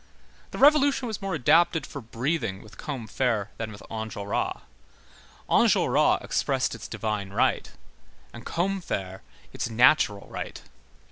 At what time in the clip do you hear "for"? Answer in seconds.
1.85-2.01